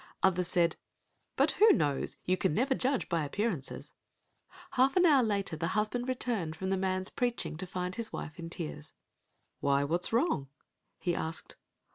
Others 0.23 0.47
said, 0.47 0.77
"But 1.35 1.51
who 1.61 1.71
knows, 1.73 2.17
you 2.25 2.35
can 2.35 2.55
never 2.55 2.73
judge 2.73 3.07
by 3.07 3.23
appearances!" 3.23 3.93
Half 4.71 4.97
an 4.97 5.05
hour 5.05 5.21
later 5.21 5.55
the 5.55 5.67
husband 5.77 6.09
returned 6.09 6.55
from 6.55 6.71
the 6.71 6.75
man's 6.75 7.11
preaching 7.11 7.55
to 7.57 7.67
find 7.67 7.93
his 7.93 8.11
wife 8.11 8.39
in 8.39 8.49
tears. 8.49 8.93
"Why, 9.59 9.83
what's 9.83 10.11
wrong?" 10.11 10.47
he 10.97 11.13
asked. 11.13 11.55